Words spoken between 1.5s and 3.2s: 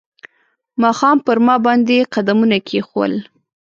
باندې قدمونه کښېښول